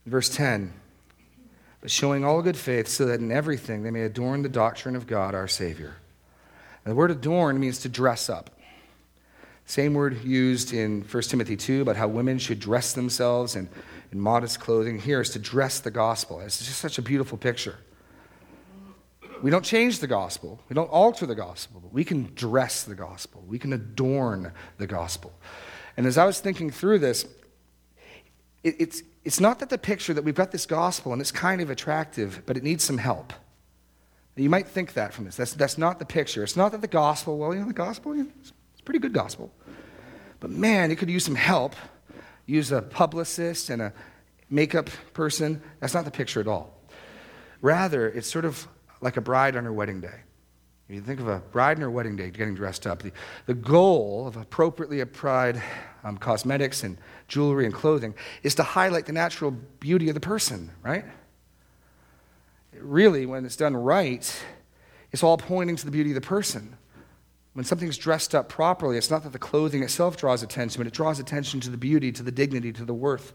[0.05, 0.73] Verse 10
[1.81, 5.05] But showing all good faith, so that in everything they may adorn the doctrine of
[5.05, 5.97] God our Savior.
[6.83, 8.49] And the word adorn means to dress up.
[9.65, 13.69] Same word used in 1 Timothy 2 about how women should dress themselves in,
[14.11, 14.97] in modest clothing.
[14.97, 16.39] Here is to dress the gospel.
[16.39, 17.77] It's just such a beautiful picture.
[19.41, 23.43] We don't change the gospel, we don't alter the gospel, we can dress the gospel,
[23.47, 25.31] we can adorn the gospel.
[25.95, 27.25] And as I was thinking through this,
[28.63, 31.61] it, it's, it's not that the picture that we've got this gospel and it's kind
[31.61, 33.33] of attractive, but it needs some help.
[34.35, 35.35] You might think that from this.
[35.35, 36.43] That's, that's not the picture.
[36.43, 38.53] It's not that the gospel, well, you know, the gospel, you know, it's
[38.85, 39.51] pretty good gospel.
[40.39, 41.75] But man, it could use some help.
[42.45, 43.93] Use a publicist and a
[44.49, 45.61] makeup person.
[45.81, 46.73] That's not the picture at all.
[47.61, 48.67] Rather, it's sort of
[49.01, 50.21] like a bride on her wedding day.
[50.87, 53.03] If you think of a bride on her wedding day getting dressed up.
[53.03, 53.11] The,
[53.45, 55.61] the goal of appropriately applied
[56.03, 60.71] um, cosmetics and jewelry and clothing is to highlight the natural beauty of the person,
[60.81, 61.05] right?
[62.73, 64.43] Really, when it's done right,
[65.11, 66.75] it's all pointing to the beauty of the person.
[67.53, 70.93] When something's dressed up properly, it's not that the clothing itself draws attention, but it
[70.93, 73.33] draws attention to the beauty, to the dignity, to the worth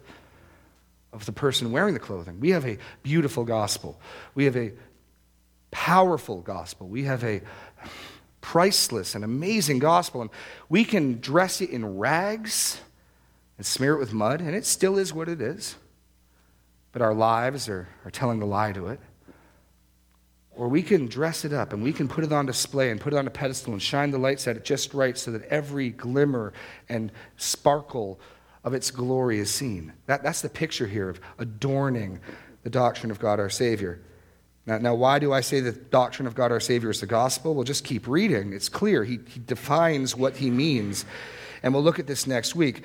[1.12, 2.40] of the person wearing the clothing.
[2.40, 4.00] We have a beautiful gospel.
[4.34, 4.72] We have a
[5.74, 6.86] powerful gospel.
[6.86, 7.42] We have a
[8.40, 10.30] priceless and amazing gospel, and
[10.68, 12.80] we can dress it in rags
[13.58, 15.74] and smear it with mud, and it still is what it is.
[16.92, 19.00] But our lives are, are telling the lie to it.
[20.52, 23.12] Or we can dress it up and we can put it on display and put
[23.12, 25.90] it on a pedestal and shine the lights at it just right so that every
[25.90, 26.52] glimmer
[26.88, 28.20] and sparkle
[28.62, 29.92] of its glory is seen.
[30.06, 32.20] That, that's the picture here of adorning
[32.62, 34.00] the doctrine of God our Savior.
[34.66, 37.54] Now, now, why do I say the doctrine of God our Savior is the gospel?
[37.54, 38.52] Well, just keep reading.
[38.54, 39.04] It's clear.
[39.04, 41.04] He, he defines what he means.
[41.62, 42.82] And we'll look at this next week.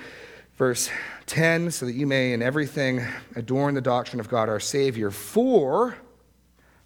[0.57, 0.89] Verse
[1.27, 5.09] 10 so that you may in everything adorn the doctrine of God our Savior.
[5.09, 5.95] For,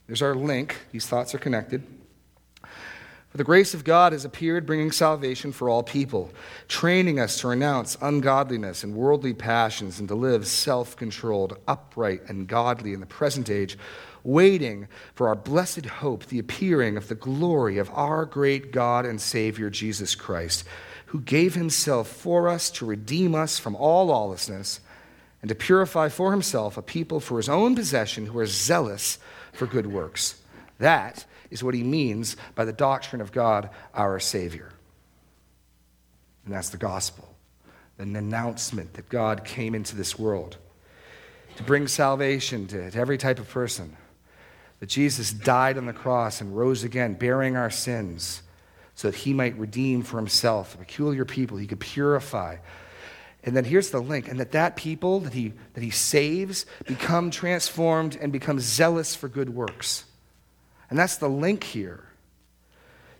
[0.05, 1.81] there's our link, these thoughts are connected.
[2.61, 6.31] For the grace of God has appeared, bringing salvation for all people,
[6.67, 12.47] training us to renounce ungodliness and worldly passions and to live self controlled, upright, and
[12.47, 13.75] godly in the present age,
[14.23, 19.19] waiting for our blessed hope, the appearing of the glory of our great God and
[19.19, 20.65] Savior, Jesus Christ,
[21.07, 24.79] who gave himself for us to redeem us from all lawlessness
[25.41, 29.19] and to purify for himself a people for his own possession who are zealous
[29.51, 30.35] for good works.
[30.79, 34.71] That is what he means by the doctrine of God, our Savior.
[36.45, 37.35] And that's the gospel,
[37.99, 40.57] an announcement that God came into this world
[41.57, 43.95] to bring salvation to, to every type of person,
[44.83, 48.43] that Jesus died on the cross and rose again, bearing our sins,
[48.95, 52.57] so that he might redeem for himself a peculiar people he could purify.
[53.45, 57.31] And then here's the link, and that that people that he, that he saves become
[57.31, 60.03] transformed and become zealous for good works.
[60.89, 62.03] And that's the link here.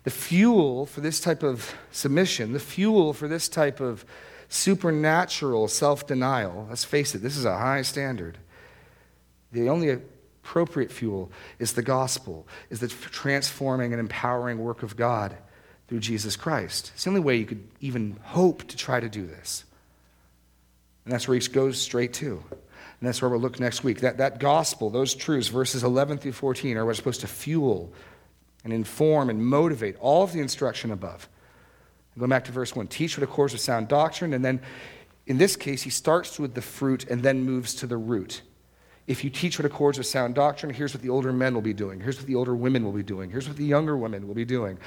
[0.02, 4.04] The fuel for this type of submission, the fuel for this type of
[4.50, 8.36] supernatural self denial, let's face it, this is a high standard.
[9.50, 9.96] The only
[10.44, 15.34] appropriate fuel is the gospel, is the transforming and empowering work of God
[15.88, 16.92] through Jesus Christ.
[16.94, 19.64] It's the only way you could even hope to try to do this.
[21.04, 22.42] And that's where he goes straight to.
[22.50, 24.00] And that's where we'll look next week.
[24.00, 27.92] That, that gospel, those truths, verses 11 through 14, are what's supposed to fuel
[28.64, 31.28] and inform and motivate all of the instruction above.
[32.18, 34.34] Going back to verse 1 teach what accords with sound doctrine.
[34.34, 34.60] And then
[35.26, 38.42] in this case, he starts with the fruit and then moves to the root.
[39.06, 41.74] If you teach what accords with sound doctrine, here's what the older men will be
[41.74, 42.00] doing.
[42.00, 43.30] Here's what the older women will be doing.
[43.30, 44.78] Here's what the younger women will be doing.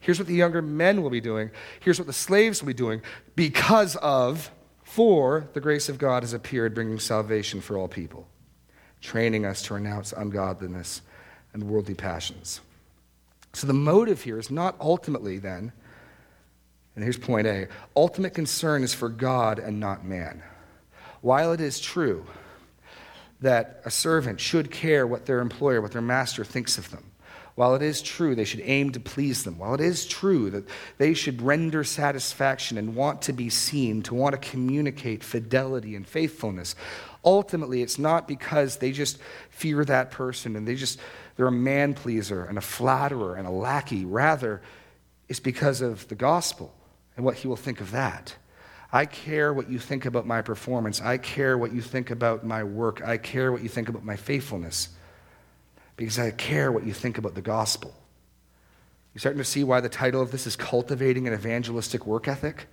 [0.00, 1.50] Here's what the younger men will be doing.
[1.80, 3.02] Here's what the slaves will be doing
[3.34, 4.50] because of
[4.82, 8.26] for the grace of God has appeared, bringing salvation for all people,
[9.02, 11.02] training us to renounce ungodliness
[11.52, 12.60] and worldly passions.
[13.52, 15.72] So the motive here is not ultimately, then,
[16.94, 20.42] and here's point A ultimate concern is for God and not man.
[21.20, 22.26] While it is true
[23.40, 27.10] that a servant should care what their employer, what their master thinks of them,
[27.54, 30.64] while it is true they should aim to please them, while it is true that
[30.98, 36.06] they should render satisfaction and want to be seen, to want to communicate fidelity and
[36.06, 36.74] faithfulness,
[37.24, 39.18] ultimately it's not because they just
[39.50, 40.98] fear that person and they just
[41.36, 44.04] they're a man pleaser and a flatterer and a lackey.
[44.04, 44.62] Rather,
[45.28, 46.74] it's because of the gospel
[47.16, 48.34] and what he will think of that.
[48.96, 51.02] I care what you think about my performance.
[51.02, 53.02] I care what you think about my work.
[53.06, 54.88] I care what you think about my faithfulness
[55.98, 57.94] because I care what you think about the gospel.
[59.12, 62.68] You're starting to see why the title of this is Cultivating an Evangelistic Work Ethic?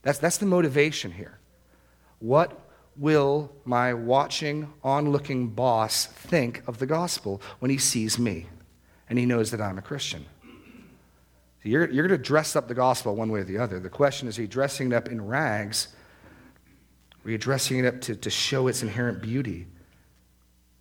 [0.00, 1.38] That's, that's the motivation here.
[2.20, 2.58] What
[2.96, 8.46] will my watching, onlooking boss think of the gospel when he sees me
[9.10, 10.24] and he knows that I'm a Christian?
[11.64, 13.80] You're, you're going to dress up the gospel one way or the other.
[13.80, 15.88] The question is are you dressing it up in rags?
[17.24, 19.66] Or are you dressing it up to, to show its inherent beauty?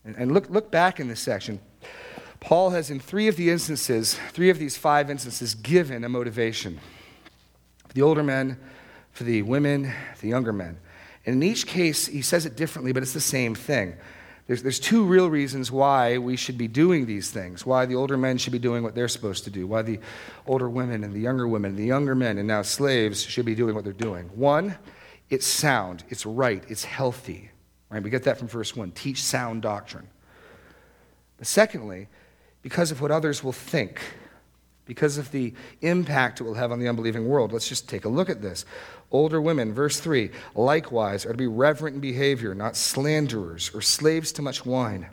[0.03, 1.61] And, and look, look back in this section.
[2.41, 6.77] Paul has, in three of the instances, three of these five instances, given a motivation
[7.87, 8.59] for the older men,
[9.13, 9.89] for the women,
[10.19, 10.77] the younger men.
[11.25, 13.95] And in each case, he says it differently, but it's the same thing.
[14.47, 18.17] There's, there's two real reasons why we should be doing these things, why the older
[18.17, 19.99] men should be doing what they're supposed to do, why the
[20.45, 23.55] older women and the younger women, and the younger men, and now slaves should be
[23.55, 24.29] doing what they're doing.
[24.35, 24.75] One,
[25.29, 27.51] it's sound, it's right, it's healthy.
[27.89, 28.03] Right?
[28.03, 30.07] We get that from verse 1 teach sound doctrine.
[31.37, 32.07] But secondly,
[32.61, 34.01] because of what others will think,
[34.85, 37.53] because of the impact it will have on the unbelieving world.
[37.53, 38.65] Let's just take a look at this.
[39.13, 44.31] Older women, verse 3, likewise are to be reverent in behavior, not slanderers or slaves
[44.33, 45.07] to much wine.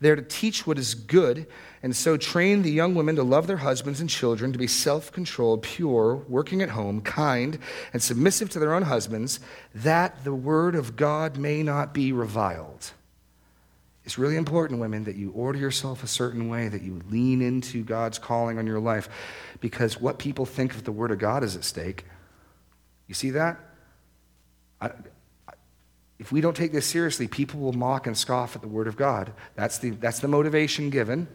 [0.00, 1.46] They are to teach what is good
[1.82, 5.12] and so train the young women to love their husbands and children, to be self
[5.12, 7.58] controlled, pure, working at home, kind,
[7.92, 9.38] and submissive to their own husbands,
[9.74, 12.92] that the word of God may not be reviled.
[14.04, 17.84] It's really important, women, that you order yourself a certain way, that you lean into
[17.84, 19.08] God's calling on your life,
[19.60, 22.04] because what people think of the word of God is at stake.
[23.08, 23.58] You see that?
[24.80, 24.90] I,
[26.18, 28.96] if we don't take this seriously, people will mock and scoff at the Word of
[28.96, 29.32] God.
[29.56, 31.28] That's the, that's the motivation given.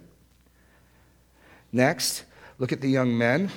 [1.72, 2.26] Next,
[2.60, 3.50] look at the young men.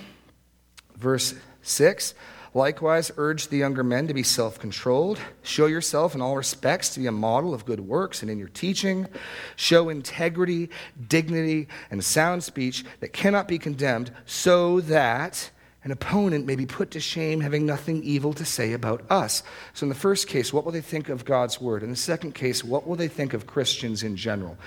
[0.97, 2.15] Verse 6
[2.55, 5.21] Likewise, urge the younger men to be self controlled.
[5.43, 8.49] Show yourself in all respects to be a model of good works and in your
[8.49, 9.09] teaching.
[9.57, 10.71] Show integrity,
[11.07, 15.51] dignity, and sound speech that cannot be condemned, so that
[15.87, 19.45] an opponent may be put to shame, having nothing evil to say about us.
[19.73, 21.85] So, in the first case, what will they think of God's word?
[21.85, 24.59] In the second case, what will they think of Christians in general?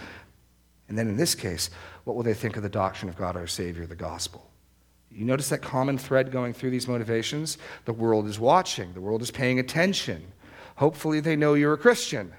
[0.87, 1.71] And then in this case,
[2.05, 4.49] what will they think of the doctrine of God our Savior, the gospel?
[5.11, 7.57] You notice that common thread going through these motivations?
[7.83, 10.25] The world is watching, the world is paying attention.
[10.77, 12.31] Hopefully, they know you're a Christian.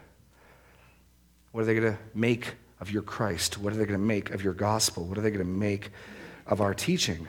[1.52, 3.58] What are they going to make of your Christ?
[3.58, 5.04] What are they going to make of your gospel?
[5.04, 5.90] What are they going to make
[6.46, 7.28] of our teaching?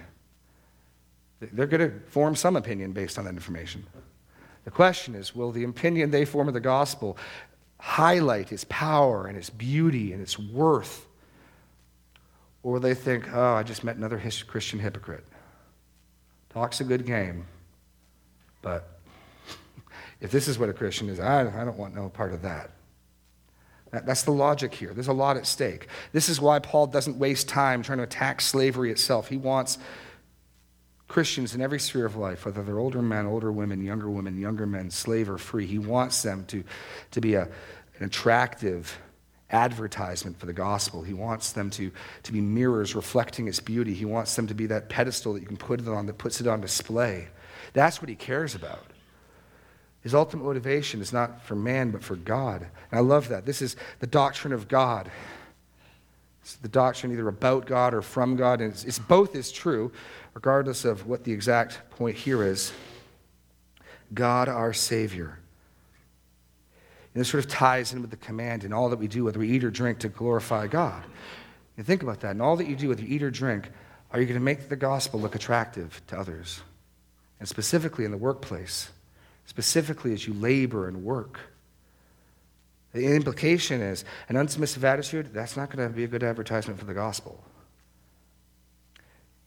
[1.42, 3.86] They're going to form some opinion based on that information.
[4.64, 7.18] The question is will the opinion they form of the gospel
[7.80, 11.08] highlight its power and its beauty and its worth?
[12.64, 15.26] Or will they think, oh, I just met another Christian hypocrite?
[16.50, 17.48] Talks a good game,
[18.62, 19.00] but
[20.22, 22.70] if this is what a Christian is, I, I don't want no part of that.
[23.92, 24.06] that.
[24.06, 24.94] That's the logic here.
[24.94, 25.88] There's a lot at stake.
[26.12, 29.28] This is why Paul doesn't waste time trying to attack slavery itself.
[29.28, 29.80] He wants
[31.12, 34.66] Christians in every sphere of life, whether they're older men, older women, younger women, younger
[34.66, 36.64] men, slave or free, he wants them to,
[37.12, 37.43] to be a,
[37.97, 38.97] an attractive
[39.49, 41.03] advertisement for the gospel.
[41.03, 41.91] He wants them to,
[42.24, 43.93] to be mirrors reflecting its beauty.
[43.93, 46.39] He wants them to be that pedestal that you can put it on that puts
[46.39, 47.28] it on display.
[47.74, 48.86] That's what he cares about.
[50.03, 52.62] His ultimate motivation is not for man, but for God.
[52.62, 53.45] And I love that.
[53.45, 55.12] This is the doctrine of God.
[56.41, 58.62] It's the doctrine either about God or from God.
[58.62, 59.91] And it's, it's both is true,
[60.34, 62.72] regardless of what the exact point here is.
[64.14, 65.40] God, our Savior.
[67.14, 69.40] And this sort of ties in with the command in all that we do, whether
[69.40, 71.04] we eat or drink, to glorify God.
[71.78, 72.32] And think about that.
[72.32, 73.70] In all that you do, whether you eat or drink,
[74.12, 76.62] are you going to make the gospel look attractive to others?
[77.40, 78.90] And specifically in the workplace,
[79.46, 81.40] specifically as you labor and work.
[82.94, 86.86] The implication is an unsubmissive attitude, that's not going to be a good advertisement for
[86.86, 87.42] the gospel.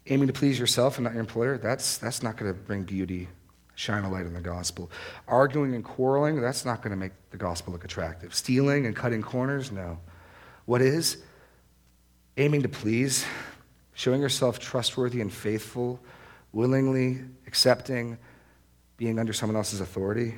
[0.07, 3.29] Aiming to please yourself and not your employer, that's, that's not going to bring beauty,
[3.75, 4.91] shine a light on the gospel.
[5.27, 8.35] Arguing and quarreling, that's not going to make the gospel look attractive.
[8.35, 9.99] Stealing and cutting corners, no.
[10.67, 11.19] What is?
[12.37, 13.25] Aiming to please,
[13.95, 16.01] showing yourself trustworthy and faithful,
[16.53, 18.19] willingly accepting
[18.97, 20.35] being under someone else's authority.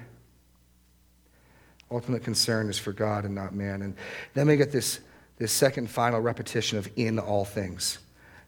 [1.91, 3.83] Ultimate concern is for God and not man.
[3.83, 3.97] And
[4.35, 5.01] then we get this,
[5.39, 7.99] this second final repetition of in all things.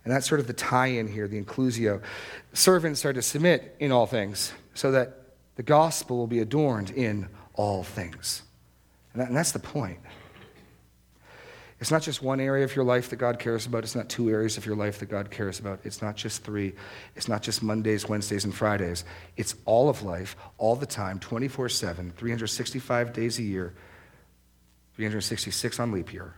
[0.05, 2.03] And that's sort of the tie in here, the inclusio.
[2.53, 5.19] Servants are to submit in all things so that
[5.57, 8.43] the gospel will be adorned in all things.
[9.13, 9.99] And, that, and that's the point.
[11.81, 13.85] It's not just one area of your life that God cares about.
[13.85, 15.81] It's not two areas of your life that God cares about.
[15.85, 16.75] It's not just three.
[17.15, 19.05] It's not just Mondays, Wednesdays, and Fridays.
[19.37, 23.75] It's all of life, all the time, 24 7, 365 days a year,
[24.97, 26.35] 366 on leap year.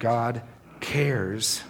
[0.00, 0.42] God
[0.80, 1.62] cares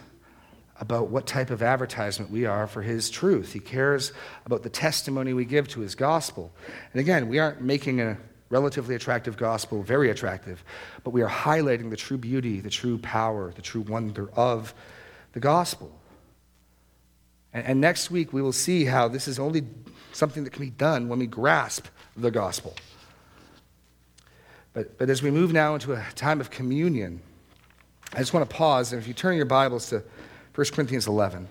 [0.81, 3.53] about what type of advertisement we are for His truth.
[3.53, 4.13] He cares
[4.47, 6.53] about the testimony we give to His gospel.
[6.93, 8.17] And again, we aren't making a
[8.49, 10.65] relatively attractive gospel, very attractive,
[11.05, 14.75] but we are highlighting the true beauty, the true power, the true wonder of
[15.33, 15.97] the gospel.
[17.53, 19.67] And, and, next week, we will see how this is only
[20.13, 22.75] something that can be done when we grasp the gospel.
[24.73, 27.21] But, but as we move now into a time of communion,
[28.13, 30.03] I just want to pause, and if you turn your Bibles to
[30.55, 31.49] 1 Corinthians 11.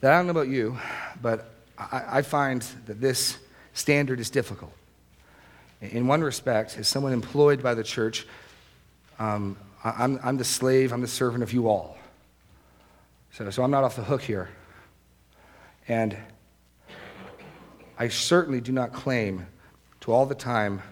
[0.00, 0.78] that I don't know about you,
[1.20, 3.38] but I, I find that this
[3.74, 4.72] standard is difficult.
[5.80, 8.26] In one respect, as someone employed by the church,
[9.18, 11.96] um, I'm, I'm the slave, I'm the servant of you all.
[13.32, 14.48] So, so I'm not off the hook here.
[15.86, 16.16] And
[17.98, 19.46] I certainly do not claim
[20.00, 20.82] to all the time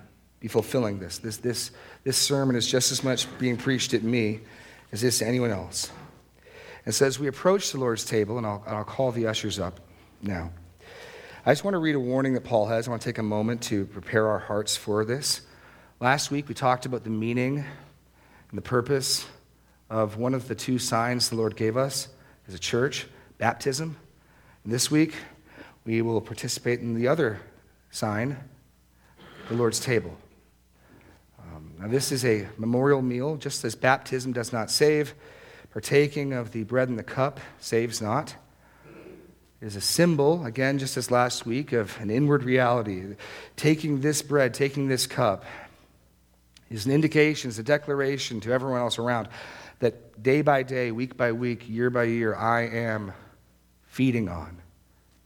[0.47, 1.19] be fulfilling this.
[1.19, 1.73] This, this.
[2.05, 4.43] this sermon is just as much being preached at me
[4.93, 5.91] as this to anyone else.
[6.85, 9.81] And so as we approach the Lord's table, and I'll, I'll call the ushers up
[10.23, 10.53] now,
[11.45, 12.87] I just want to read a warning that Paul has.
[12.87, 15.41] I want to take a moment to prepare our hearts for this.
[15.99, 19.27] Last week, we talked about the meaning and the purpose
[19.91, 22.07] of one of the two signs the Lord gave us
[22.47, 23.97] as a church baptism.
[24.63, 25.17] And this week,
[25.85, 27.41] we will participate in the other
[27.91, 28.37] sign,
[29.49, 30.17] the Lord's table.
[31.79, 35.15] Now, this is a memorial meal, just as baptism does not save
[35.77, 38.35] Partaking of the bread and the cup saves not.
[39.61, 43.15] is a symbol, again, just as last week, of an inward reality.
[43.57, 45.45] Taking this bread, taking this cup,
[46.71, 49.29] is an indication, is a declaration to everyone else around
[49.81, 53.13] that day by day, week by week, year by year, I am
[53.85, 54.63] feeding on.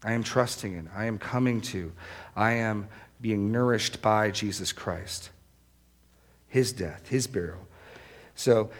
[0.02, 0.90] I am trusting in.
[0.96, 1.92] I am coming to.
[2.34, 2.88] I am
[3.20, 5.30] being nourished by Jesus Christ.
[6.50, 7.66] His death, his burial.
[8.34, 8.70] So,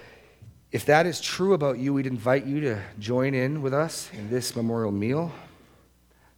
[0.72, 4.30] if that is true about you, we'd invite you to join in with us in
[4.30, 5.32] this memorial meal,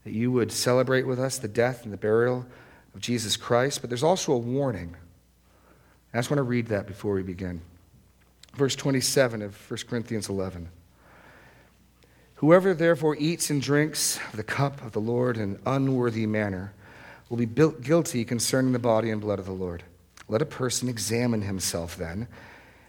[0.05, 2.47] that you would celebrate with us the death and the burial
[2.95, 3.81] of Jesus Christ.
[3.81, 4.97] But there's also a warning.
[6.15, 7.61] I just want to read that before we begin.
[8.55, 10.69] Verse 27 of 1 Corinthians 11.
[12.37, 16.73] Whoever therefore eats and drinks of the cup of the Lord in an unworthy manner
[17.29, 19.85] will be guilty concerning the body and blood of the Lord.
[20.33, 22.27] Let a person examine himself then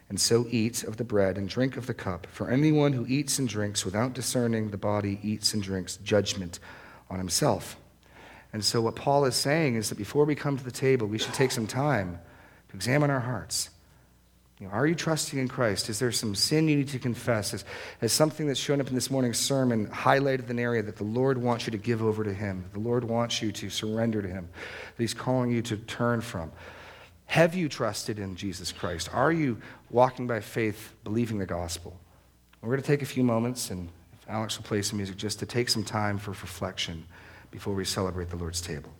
[0.07, 2.25] and so eat of the bread and drink of the cup.
[2.27, 6.59] For anyone who eats and drinks without discerning the body eats and drinks judgment
[7.09, 7.75] on himself.
[8.53, 11.17] And so, what Paul is saying is that before we come to the table, we
[11.17, 12.17] should take some time
[12.69, 13.71] to examine our hearts.
[14.61, 15.89] You know, are you trusting in Christ?
[15.89, 17.51] Is there some sin you need to confess?
[17.51, 17.65] Has,
[17.99, 21.37] has something that's shown up in this morning's sermon highlighted an area that the Lord
[21.37, 22.63] wants you to give over to Him?
[22.71, 24.47] The Lord wants you to surrender to Him,
[24.95, 26.49] that He's calling you to turn from.
[27.33, 29.09] Have you trusted in Jesus Christ?
[29.11, 29.57] Are you
[29.89, 31.99] walking by faith, believing the gospel?
[32.61, 33.89] We're going to take a few moments, and
[34.29, 37.07] Alex will play some music just to take some time for reflection
[37.49, 38.91] before we celebrate the Lord's table.